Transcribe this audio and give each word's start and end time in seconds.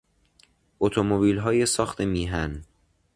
اتومبیلهای 0.79 1.65
ساخت 1.65 2.01
میهن 2.01 2.63